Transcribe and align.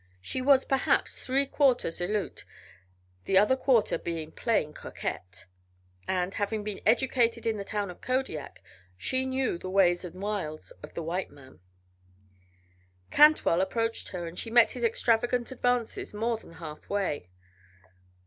She 0.19 0.41
was 0.41 0.65
perhaps 0.65 1.21
three 1.23 1.45
quarters 1.45 2.01
Aleut, 2.01 2.43
the 3.25 3.37
other 3.37 3.55
quarter 3.55 3.99
being 3.99 4.31
plain 4.31 4.73
coquette, 4.73 5.45
and, 6.07 6.33
having 6.33 6.63
been 6.63 6.81
educated 6.87 7.45
at 7.45 7.55
the 7.55 7.63
town 7.63 7.91
of 7.91 8.01
Kodiak, 8.01 8.63
she 8.97 9.27
knew 9.27 9.59
the 9.59 9.69
ways 9.69 10.03
and 10.03 10.15
the 10.15 10.19
wiles 10.19 10.71
of 10.81 10.95
the 10.95 11.03
white 11.03 11.29
man. 11.29 11.59
Cantwell 13.11 13.61
approached 13.61 14.07
her, 14.09 14.25
and 14.25 14.39
she 14.39 14.49
met 14.49 14.71
his 14.71 14.83
extravagant 14.83 15.51
advances 15.51 16.15
more 16.15 16.37
than 16.39 16.53
halfway. 16.53 17.29